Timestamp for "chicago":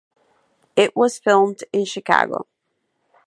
1.85-2.47